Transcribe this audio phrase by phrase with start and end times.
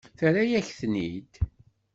[0.17, 1.31] Terra-yak-ten-id.